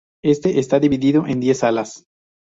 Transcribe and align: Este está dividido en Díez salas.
Este 0.23 0.57
está 0.57 0.79
dividido 0.79 1.27
en 1.27 1.39
Díez 1.41 1.59
salas. 1.59 2.05